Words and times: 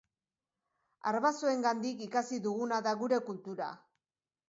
Arbasoengandik 1.11 2.03
ikasi 2.07 2.43
duguna 2.49 2.83
da 2.91 2.99
gure 3.05 3.25
kultura. 3.33 3.73